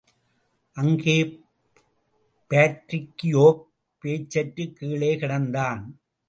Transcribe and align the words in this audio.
அங்கே 0.73 1.39
பாட்ரிக்கியோக் 2.49 3.61
பேச்சற்றுக் 3.99 4.75
கீழே 4.75 5.15
கிடந்தான். 5.15 5.83